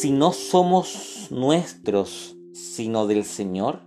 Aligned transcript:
Si 0.00 0.12
no 0.12 0.32
somos 0.32 1.26
nuestros, 1.30 2.36
sino 2.52 3.08
del 3.08 3.24
Señor, 3.24 3.80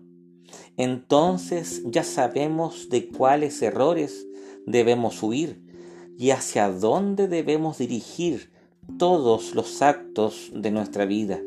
entonces 0.76 1.84
ya 1.86 2.04
sabemos 2.04 2.90
de 2.90 3.08
cuáles 3.08 3.62
errores 3.62 4.28
debemos 4.65 5.24
huir 5.24 5.63
y 6.18 6.32
hacia 6.32 6.69
dónde 6.69 7.29
debemos 7.29 7.78
dirigir 7.78 8.51
todos 8.97 9.55
los 9.55 9.82
actos 9.82 10.51
de 10.54 10.69
nuestra 10.69 11.05
vida. 11.05 11.40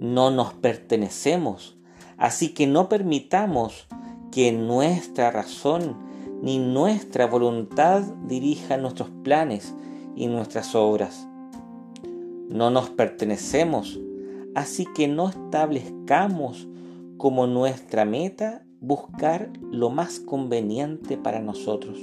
No 0.00 0.32
nos 0.32 0.54
pertenecemos, 0.54 1.76
así 2.16 2.54
que 2.54 2.66
no 2.66 2.88
permitamos 2.88 3.86
que 4.32 4.50
nuestra 4.50 5.30
razón 5.30 5.96
ni 6.42 6.58
nuestra 6.58 7.28
voluntad 7.28 8.02
dirijan 8.26 8.82
nuestros 8.82 9.10
planes 9.22 9.72
y 10.16 10.26
nuestras 10.26 10.74
obras. 10.74 11.28
No 12.48 12.70
nos 12.70 12.90
pertenecemos, 12.90 14.00
así 14.54 14.86
que 14.94 15.08
no 15.08 15.28
establezcamos 15.28 16.68
como 17.16 17.46
nuestra 17.46 18.04
meta 18.04 18.64
buscar 18.80 19.50
lo 19.70 19.88
más 19.88 20.20
conveniente 20.20 21.16
para 21.16 21.40
nosotros. 21.40 21.98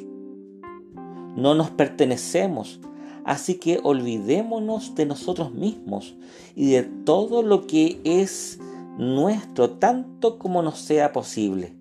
No 1.35 1.53
nos 1.53 1.69
pertenecemos, 1.69 2.81
así 3.23 3.55
que 3.55 3.79
olvidémonos 3.83 4.95
de 4.95 5.05
nosotros 5.05 5.53
mismos 5.53 6.15
y 6.55 6.71
de 6.71 6.83
todo 6.83 7.43
lo 7.43 7.67
que 7.67 8.01
es 8.03 8.59
nuestro 8.97 9.71
tanto 9.71 10.39
como 10.39 10.63
nos 10.63 10.79
sea 10.79 11.13
posible. 11.13 11.75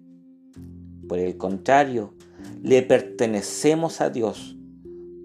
Por 1.08 1.19
el 1.19 1.36
contrario, 1.38 2.14
le 2.62 2.83
pertenecemos 2.83 4.00
a 4.00 4.11
Dios. 4.11 4.56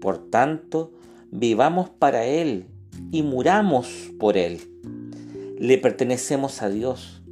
Por 0.00 0.18
tanto, 0.30 0.92
vivamos 1.30 1.90
para 1.90 2.24
Él 2.24 2.66
y 3.10 3.22
muramos 3.22 4.12
por 4.18 4.36
Él. 4.36 4.60
Le 5.58 5.78
pertenecemos 5.78 6.62
a 6.62 6.68
Dios. 6.68 7.22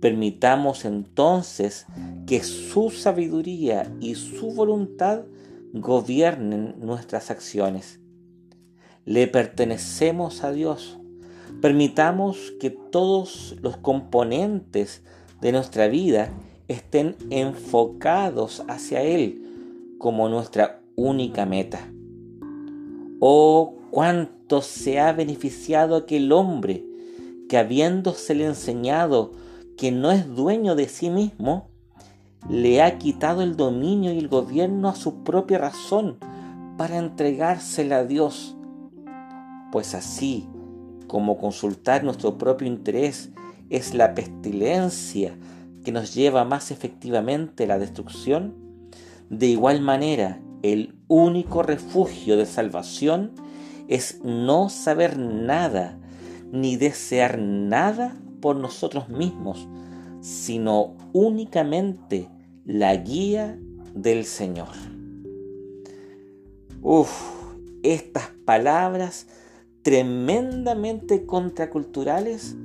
Permitamos 0.00 0.84
entonces 0.84 1.86
que 2.26 2.42
su 2.42 2.90
sabiduría 2.90 3.92
y 4.00 4.14
su 4.14 4.52
voluntad 4.52 5.24
gobiernen 5.72 6.74
nuestras 6.78 7.30
acciones. 7.30 8.00
Le 9.04 9.26
pertenecemos 9.26 10.42
a 10.44 10.52
Dios. 10.52 10.98
Permitamos 11.60 12.52
que 12.60 12.70
todos 12.70 13.56
los 13.62 13.76
componentes 13.76 15.02
de 15.40 15.52
nuestra 15.52 15.88
vida 15.88 16.30
estén 16.68 17.16
enfocados 17.30 18.64
hacia 18.68 19.02
Él 19.02 19.42
como 19.98 20.28
nuestra 20.28 20.82
única 20.96 21.46
meta. 21.46 21.90
Oh, 23.20 23.74
cuánto 23.90 24.35
se 24.62 25.00
ha 25.00 25.12
beneficiado 25.12 25.96
aquel 25.96 26.32
hombre 26.32 26.84
que 27.48 27.58
habiéndosele 27.58 28.46
enseñado 28.46 29.32
que 29.76 29.92
no 29.92 30.10
es 30.10 30.34
dueño 30.34 30.74
de 30.74 30.88
sí 30.88 31.10
mismo, 31.10 31.68
le 32.48 32.82
ha 32.82 32.98
quitado 32.98 33.42
el 33.42 33.56
dominio 33.56 34.12
y 34.12 34.18
el 34.18 34.28
gobierno 34.28 34.88
a 34.88 34.94
su 34.94 35.22
propia 35.24 35.58
razón 35.58 36.18
para 36.76 36.98
entregársela 36.98 37.98
a 37.98 38.04
Dios. 38.04 38.56
Pues 39.72 39.94
así 39.94 40.48
como 41.06 41.38
consultar 41.38 42.04
nuestro 42.04 42.38
propio 42.38 42.66
interés 42.66 43.30
es 43.68 43.94
la 43.94 44.14
pestilencia 44.14 45.36
que 45.84 45.92
nos 45.92 46.14
lleva 46.14 46.44
más 46.44 46.70
efectivamente 46.70 47.64
a 47.64 47.68
la 47.68 47.78
destrucción, 47.78 48.54
de 49.28 49.46
igual 49.46 49.80
manera 49.80 50.40
el 50.62 50.94
único 51.08 51.62
refugio 51.62 52.36
de 52.36 52.46
salvación 52.46 53.32
es 53.88 54.20
no 54.22 54.68
saber 54.68 55.18
nada 55.18 55.98
ni 56.52 56.76
desear 56.76 57.38
nada 57.38 58.16
por 58.40 58.56
nosotros 58.56 59.08
mismos, 59.08 59.68
sino 60.20 60.96
únicamente 61.12 62.28
la 62.64 62.94
guía 62.96 63.58
del 63.94 64.24
Señor. 64.24 64.68
Uf, 66.82 67.10
estas 67.82 68.30
palabras 68.44 69.26
tremendamente 69.82 71.26
contraculturales 71.26 72.56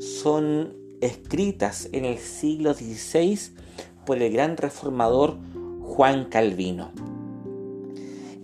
son 0.00 0.74
escritas 1.00 1.88
en 1.92 2.04
el 2.04 2.18
siglo 2.18 2.74
XVI 2.74 3.38
por 4.06 4.22
el 4.22 4.32
gran 4.32 4.56
reformador 4.56 5.38
Juan 5.82 6.26
Calvino. 6.26 6.92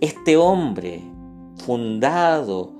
Este 0.01 0.37
hombre, 0.37 1.01
fundado 1.67 2.71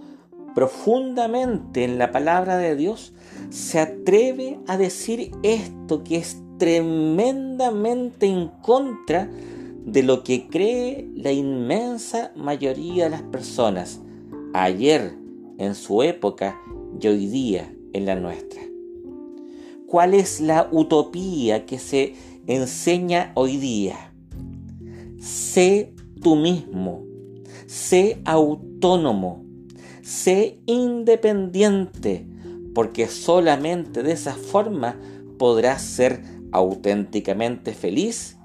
profundamente 0.56 1.84
en 1.84 1.98
la 1.98 2.14
palabra 2.14 2.58
de 2.58 2.78
Dios, 2.78 3.14
se 3.50 3.80
atreve 3.80 4.60
a 4.66 4.78
decir 4.78 5.32
esto 5.44 6.06
que 6.06 6.16
es 6.16 6.38
tremendamente 6.58 8.28
en 8.28 8.48
contra 8.62 9.30
de 9.86 10.04
lo 10.04 10.24
que 10.24 10.48
cree 10.48 11.10
la 11.16 11.34
inmensa 11.34 12.32
mayoría 12.38 13.04
de 13.04 13.10
las 13.10 13.24
personas, 13.24 14.00
ayer 14.54 15.18
en 15.58 15.76
su 15.76 16.02
época 16.02 16.58
y 16.98 17.08
hoy 17.08 17.28
día 17.28 17.70
en 17.92 18.06
la 18.06 18.16
nuestra. 18.16 18.62
¿Cuál 19.86 20.14
es 20.14 20.40
la 20.40 20.70
utopía 20.72 21.66
que 21.66 21.78
se 21.78 22.16
enseña 22.48 23.34
hoy 23.36 23.58
día? 23.58 24.14
Sé 25.20 25.94
tú 26.22 26.38
mismo, 26.38 27.07
sé 27.68 28.20
autónomo, 28.26 29.46
sé 30.02 30.60
independiente, 30.66 32.26
porque 32.74 33.08
solamente 33.08 34.02
de 34.02 34.14
esa 34.14 34.34
forma 34.34 35.00
podrás 35.38 35.84
ser 35.84 36.24
auténticamente 36.52 37.74
feliz 37.74 38.38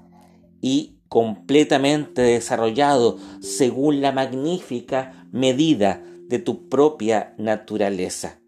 y 0.61 0.97
completamente 1.09 2.21
desarrollado 2.21 3.17
según 3.39 4.01
la 4.01 4.11
magnífica 4.11 5.27
medida 5.31 6.03
de 6.27 6.39
tu 6.39 6.67
propia 6.69 7.33
naturaleza. 7.37 8.39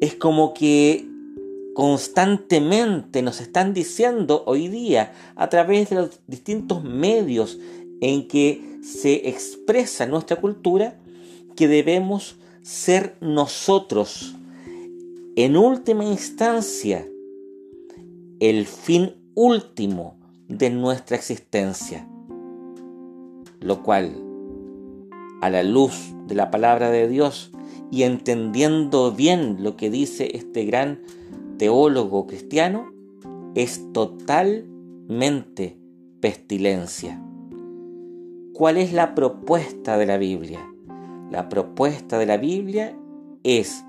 Es 0.00 0.14
como 0.14 0.54
que 0.54 1.06
constantemente 1.74 3.22
nos 3.22 3.40
están 3.40 3.74
diciendo 3.74 4.44
hoy 4.46 4.68
día 4.68 5.12
a 5.34 5.48
través 5.48 5.90
de 5.90 5.96
los 5.96 6.20
distintos 6.26 6.84
medios 6.84 7.58
en 8.00 8.28
que 8.28 8.73
se 8.84 9.28
expresa 9.28 10.06
nuestra 10.06 10.40
cultura 10.40 11.00
que 11.56 11.68
debemos 11.68 12.36
ser 12.62 13.16
nosotros 13.20 14.34
en 15.36 15.56
última 15.56 16.04
instancia 16.04 17.06
el 18.40 18.66
fin 18.66 19.14
último 19.34 20.18
de 20.48 20.68
nuestra 20.70 21.16
existencia. 21.16 22.06
Lo 23.60 23.82
cual, 23.82 24.14
a 25.40 25.48
la 25.48 25.62
luz 25.62 26.12
de 26.26 26.34
la 26.34 26.50
palabra 26.50 26.90
de 26.90 27.08
Dios 27.08 27.52
y 27.90 28.02
entendiendo 28.02 29.12
bien 29.12 29.62
lo 29.62 29.76
que 29.76 29.88
dice 29.88 30.36
este 30.36 30.66
gran 30.66 31.00
teólogo 31.56 32.26
cristiano, 32.26 32.92
es 33.54 33.80
totalmente 33.92 35.78
pestilencia. 36.20 37.22
¿Cuál 38.54 38.76
es 38.76 38.92
la 38.92 39.16
propuesta 39.16 39.98
de 39.98 40.06
la 40.06 40.16
Biblia? 40.16 40.64
La 41.32 41.48
propuesta 41.48 42.20
de 42.20 42.26
la 42.26 42.36
Biblia 42.36 42.96
es 43.42 43.84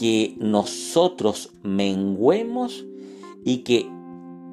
que 0.00 0.34
nosotros 0.38 1.52
menguemos 1.62 2.86
y 3.44 3.58
que 3.58 3.86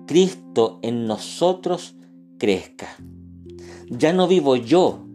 Cristo 0.08 0.80
en 0.82 1.08
nosotros 1.08 1.96
crezca. 2.38 2.90
Ya 3.90 4.12
no 4.12 4.28
vivo 4.28 4.58
yo, 4.58 5.08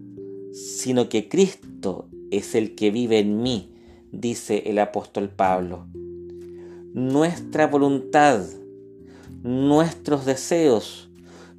sino 0.54 1.10
que 1.10 1.28
Cristo 1.28 2.08
es 2.30 2.54
el 2.54 2.74
que 2.74 2.90
vive 2.90 3.18
en 3.18 3.42
mí, 3.42 3.74
dice 4.10 4.62
el 4.64 4.78
apóstol 4.78 5.28
Pablo. 5.28 5.86
Nuestra 6.94 7.66
voluntad, 7.66 8.40
nuestros 9.42 10.24
deseos, 10.24 11.10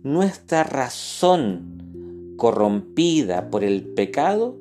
nuestra 0.02 0.63
razón 0.63 1.80
corrompida 2.39 3.51
por 3.51 3.63
el 3.63 3.83
pecado 3.83 4.57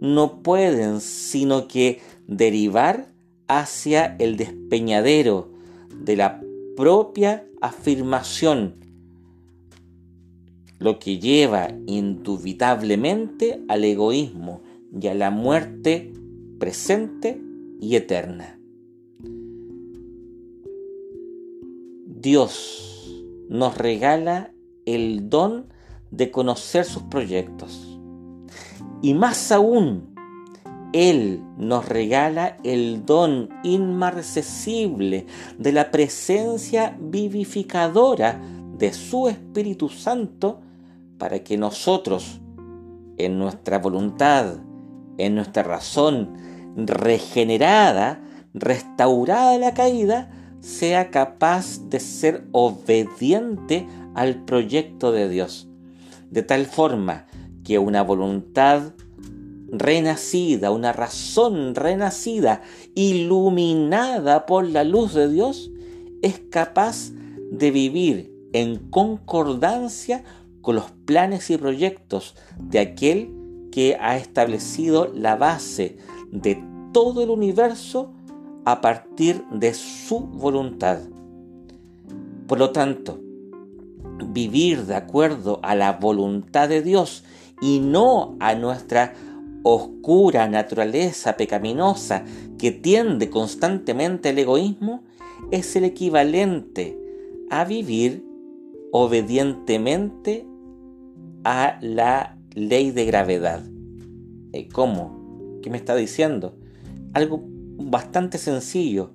no 0.00 0.42
pueden 0.42 1.00
sino 1.00 1.68
que 1.68 2.00
derivar 2.26 3.10
hacia 3.48 4.16
el 4.18 4.36
despeñadero 4.36 5.48
de 5.94 6.16
la 6.16 6.42
propia 6.76 7.46
afirmación, 7.60 8.74
lo 10.78 10.98
que 10.98 11.18
lleva 11.18 11.68
indubitablemente 11.86 13.62
al 13.68 13.84
egoísmo 13.84 14.60
y 15.00 15.06
a 15.06 15.14
la 15.14 15.30
muerte 15.30 16.12
presente 16.58 17.40
y 17.80 17.96
eterna. 17.96 18.58
Dios 22.06 23.24
nos 23.48 23.78
regala 23.78 24.52
el 24.84 25.28
don 25.30 25.66
de 26.10 26.30
conocer 26.30 26.84
sus 26.84 27.04
proyectos 27.04 27.90
y 29.02 29.14
más 29.14 29.50
aún 29.52 30.14
Él 30.92 31.42
nos 31.56 31.88
regala 31.88 32.56
el 32.64 33.06
don 33.06 33.48
inmarcesible 33.62 35.26
de 35.58 35.72
la 35.72 35.90
presencia 35.90 36.96
vivificadora 37.00 38.40
de 38.76 38.92
su 38.92 39.28
Espíritu 39.28 39.88
Santo 39.88 40.60
para 41.18 41.44
que 41.44 41.56
nosotros, 41.56 42.40
en 43.18 43.38
nuestra 43.38 43.78
voluntad, 43.78 44.56
en 45.18 45.34
nuestra 45.34 45.62
razón 45.62 46.32
regenerada, 46.76 48.22
restaurada 48.54 49.58
la 49.58 49.74
caída, 49.74 50.30
sea 50.60 51.10
capaz 51.10 51.88
de 51.88 52.00
ser 52.00 52.46
obediente 52.52 53.86
al 54.14 54.44
proyecto 54.44 55.12
de 55.12 55.28
Dios. 55.28 55.69
De 56.30 56.42
tal 56.42 56.66
forma 56.66 57.26
que 57.64 57.78
una 57.78 58.02
voluntad 58.02 58.92
renacida, 59.72 60.70
una 60.70 60.92
razón 60.92 61.74
renacida, 61.74 62.62
iluminada 62.94 64.46
por 64.46 64.68
la 64.68 64.84
luz 64.84 65.14
de 65.14 65.28
Dios, 65.28 65.70
es 66.22 66.40
capaz 66.50 67.10
de 67.50 67.70
vivir 67.70 68.32
en 68.52 68.78
concordancia 68.90 70.24
con 70.60 70.74
los 70.74 70.90
planes 71.04 71.50
y 71.50 71.56
proyectos 71.56 72.34
de 72.58 72.80
aquel 72.80 73.32
que 73.70 73.96
ha 74.00 74.16
establecido 74.16 75.10
la 75.14 75.36
base 75.36 75.96
de 76.30 76.62
todo 76.92 77.22
el 77.22 77.30
universo 77.30 78.12
a 78.64 78.80
partir 78.80 79.44
de 79.52 79.74
su 79.74 80.20
voluntad. 80.20 80.98
Por 82.46 82.58
lo 82.58 82.70
tanto, 82.70 83.20
vivir 84.28 84.86
de 84.86 84.94
acuerdo 84.94 85.60
a 85.62 85.74
la 85.74 85.92
voluntad 85.92 86.68
de 86.68 86.82
Dios 86.82 87.24
y 87.60 87.80
no 87.80 88.36
a 88.40 88.54
nuestra 88.54 89.14
oscura 89.62 90.48
naturaleza 90.48 91.36
pecaminosa 91.36 92.24
que 92.58 92.72
tiende 92.72 93.30
constantemente 93.30 94.30
al 94.30 94.38
egoísmo 94.38 95.02
es 95.50 95.76
el 95.76 95.84
equivalente 95.84 96.98
a 97.50 97.64
vivir 97.64 98.24
obedientemente 98.92 100.46
a 101.44 101.78
la 101.80 102.38
ley 102.54 102.90
de 102.90 103.04
gravedad. 103.04 103.62
Eh, 104.52 104.68
¿Cómo? 104.68 105.58
¿Qué 105.62 105.70
me 105.70 105.76
está 105.76 105.94
diciendo? 105.94 106.56
Algo 107.12 107.42
bastante 107.44 108.38
sencillo. 108.38 109.10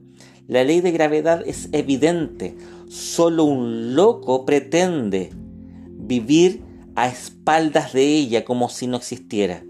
La 0.47 0.63
ley 0.63 0.81
de 0.81 0.91
gravedad 0.91 1.43
es 1.45 1.69
evidente. 1.71 2.55
Solo 2.95 3.43
un 3.43 3.93
loco 3.93 4.45
pretende 4.45 5.29
vivir 5.33 6.61
a 6.95 7.09
espaldas 7.09 7.91
de 7.91 8.05
ella 8.05 8.45
como 8.45 8.69
si 8.69 8.87
no 8.87 8.95
existiera. 8.95 9.65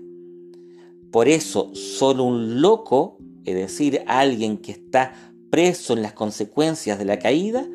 Por 1.11 1.27
eso, 1.27 1.73
solo 1.73 2.23
un 2.23 2.61
loco, 2.61 3.17
es 3.43 3.55
decir, 3.55 4.03
alguien 4.05 4.57
que 4.57 4.73
está 4.73 5.33
preso 5.49 5.93
en 5.93 6.03
las 6.03 6.13
consecuencias 6.13 6.99
de 6.99 7.05
la 7.05 7.17
caída, 7.17 7.65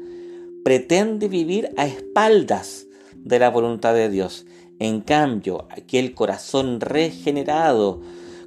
pretende 0.63 1.27
vivir 1.27 1.71
a 1.77 1.85
espaldas 1.85 2.87
de 3.17 3.41
la 3.41 3.51
voluntad 3.51 3.93
de 3.93 4.09
Dios. 4.09 4.47
En 4.79 5.01
cambio, 5.01 5.67
aquel 5.71 6.15
corazón 6.15 6.81
regenerado, 6.81 8.03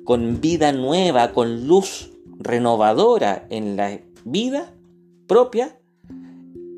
con 0.05 0.39
vida 0.39 0.71
nueva, 0.71 1.33
con 1.33 1.67
luz 1.67 2.11
renovadora 2.39 3.45
en 3.49 3.75
la 3.75 3.99
vida 4.23 4.73
propia, 5.27 5.77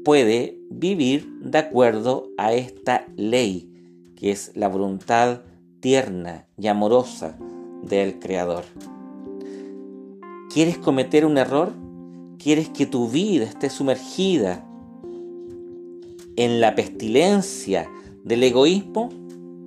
puede 0.06 0.60
vivir 0.70 1.28
de 1.42 1.58
acuerdo 1.58 2.30
a 2.38 2.54
esta 2.54 3.08
ley, 3.18 3.72
que 4.16 4.32
es 4.32 4.52
la 4.54 4.68
voluntad 4.68 5.42
tierna 5.80 6.46
y 6.58 6.68
amorosa 6.68 7.36
del 7.82 8.20
Creador. 8.20 8.66
¿Quieres 10.54 10.78
cometer 10.78 11.26
un 11.26 11.40
error? 11.40 11.74
¿Quieres 12.38 12.70
que 12.70 12.86
tu 12.86 13.10
vida 13.10 13.46
esté 13.46 13.72
sumergida 13.72 14.64
en 16.36 16.62
la 16.62 16.76
pestilencia 16.76 17.90
del 18.24 18.44
egoísmo? 18.44 19.10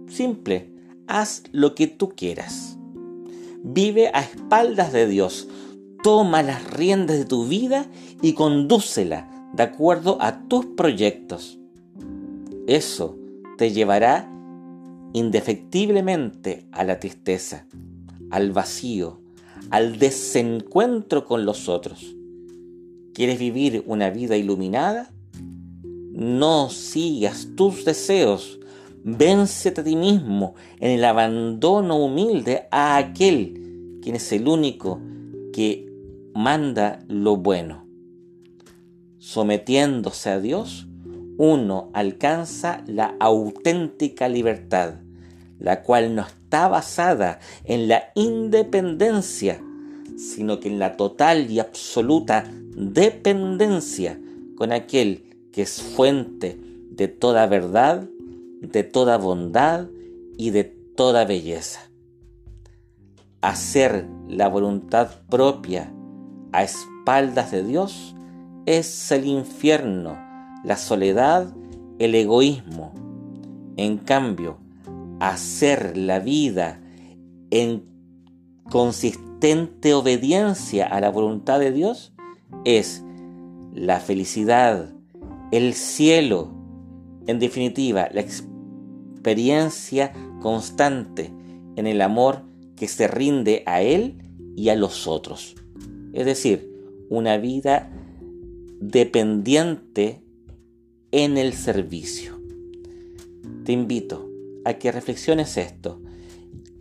Simple, 0.07 0.71
haz 1.09 1.43
lo 1.51 1.75
que 1.75 1.89
tú 1.89 2.11
quieras. 2.11 2.79
Vive 3.65 4.13
a 4.15 4.21
espaldas 4.21 4.93
de 4.93 5.09
Dios. 5.09 5.49
Toma 6.05 6.45
las 6.45 6.71
riendas 6.71 7.19
de 7.19 7.25
tu 7.25 7.45
vida 7.47 7.87
y 8.23 8.35
condúcela 8.35 9.38
de 9.53 9.63
acuerdo 9.63 10.19
a 10.21 10.49
tus 10.49 10.67
proyectos. 10.67 11.59
Eso 12.67 13.17
te 13.57 13.73
llevará 13.73 14.31
indefectiblemente 15.13 16.67
a 16.73 16.85
la 16.85 17.01
tristeza, 17.01 17.67
al 18.31 18.53
vacío, 18.53 19.21
al 19.71 19.99
desencuentro 19.99 21.25
con 21.25 21.45
los 21.45 21.69
otros. 21.69 22.15
¿Quieres 23.15 23.39
vivir 23.39 23.83
una 23.87 24.11
vida 24.11 24.37
iluminada? 24.37 25.11
No 26.13 26.71
sigas 26.71 27.49
tus 27.57 27.85
deseos. 27.85 28.61
Véncete 29.03 29.81
a 29.81 29.85
ti 29.85 29.97
mismo 29.97 30.55
en 30.81 30.91
el 30.93 31.05
abandono 31.05 31.97
humilde 31.97 32.69
a 32.71 32.97
aquel 32.97 33.99
quien 34.03 34.17
es 34.17 34.31
el 34.33 34.47
único 34.47 35.01
que 35.53 35.91
manda 36.35 37.01
lo 37.09 37.37
bueno. 37.37 37.88
Sometiéndose 39.29 40.31
a 40.31 40.41
Dios, 40.41 40.87
uno 41.37 41.91
alcanza 41.93 42.83
la 42.87 43.15
auténtica 43.21 44.27
libertad, 44.27 45.03
la 45.59 45.83
cual 45.83 46.15
no 46.15 46.23
está 46.23 46.67
basada 46.67 47.39
en 47.65 47.89
la 47.89 48.05
independencia, 48.15 49.61
sino 50.17 50.61
que 50.61 50.69
en 50.69 50.79
la 50.79 50.97
total 50.97 51.51
y 51.51 51.61
absoluta 51.61 52.51
dependencia 52.75 54.19
con 54.57 54.73
aquel 54.73 55.51
que 55.53 55.61
es 55.61 55.83
fuente 55.83 56.59
de 56.91 57.09
toda 57.09 57.47
verdad, 57.49 58.09
de 58.63 58.83
toda 58.83 59.19
bondad 59.19 59.89
y 60.39 60.53
de 60.53 60.65
toda 60.65 61.27
belleza. 61.27 61.81
Hacer 63.43 64.07
la 64.27 64.49
voluntad 64.49 65.11
propia 65.29 65.93
a 66.53 66.63
espaldas 66.63 67.51
de 67.51 67.63
Dios 67.63 68.15
es 68.69 69.11
el 69.13 69.27
infierno, 69.27 70.19
la 70.63 70.77
soledad, 70.77 71.55
el 71.99 72.15
egoísmo. 72.15 72.93
En 73.79 73.97
cambio, 73.97 74.59
hacer 75.21 75.97
la 75.97 76.19
vida 76.19 76.79
en 77.51 77.85
consistente 78.69 79.95
obediencia 79.95 80.87
a 80.87 81.01
la 81.01 81.09
voluntad 81.09 81.59
de 81.61 81.73
Dios 81.73 82.13
es 82.67 83.03
la 83.73 84.01
felicidad, 84.01 84.93
el 85.51 85.73
cielo, 85.73 86.53
en 87.27 87.39
definitiva, 87.39 88.11
la 88.13 88.21
experiencia 88.21 90.13
constante 90.43 91.33
en 91.77 91.87
el 91.87 92.03
amor 92.03 92.43
que 92.77 92.87
se 92.87 93.09
rinde 93.09 93.63
a 93.65 93.81
Él 93.81 94.19
y 94.57 94.69
a 94.69 94.77
los 94.77 95.07
otros. 95.07 95.55
Es 96.13 96.27
decir, 96.27 96.71
una 97.09 97.39
vida 97.39 97.95
dependiente 98.81 100.23
en 101.11 101.39
el 101.39 101.53
servicio. 101.53 102.39
Te 103.65 103.73
invito 103.73 104.29
a 104.65 104.75
que 104.75 104.93
reflexiones 104.93 105.57
esto 105.57 106.01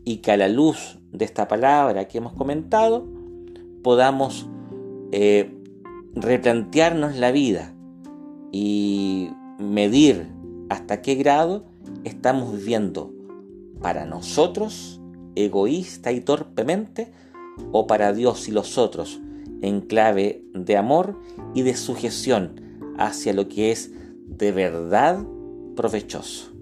y 0.04 0.18
que 0.18 0.32
a 0.32 0.38
la 0.38 0.48
luz 0.48 1.00
de 1.12 1.26
esta 1.26 1.48
palabra 1.48 2.08
que 2.08 2.18
hemos 2.18 2.34
comentado 2.34 3.08
podamos 3.84 4.48
eh, 5.12 5.52
replantearnos 6.16 7.16
la 7.16 7.32
vida 7.32 7.74
y 8.52 9.30
medir 9.60 10.28
hasta 10.70 11.02
qué 11.02 11.16
grado 11.16 11.66
estamos 12.04 12.54
viviendo 12.54 13.14
para 13.82 14.06
nosotros 14.06 15.02
egoísta 15.36 16.12
y 16.12 16.22
torpemente 16.22 17.12
o 17.72 17.88
para 17.88 18.14
Dios 18.14 18.48
y 18.48 18.52
los 18.52 18.78
otros 18.78 19.20
en 19.62 19.82
clave 19.82 20.44
de 20.54 20.78
amor 20.78 21.20
y 21.54 21.62
de 21.62 21.76
sujeción 21.76 22.62
hacia 22.98 23.34
lo 23.34 23.48
que 23.48 23.72
es 23.72 23.92
de 24.26 24.52
verdad 24.52 25.20
provechoso. 25.76 26.57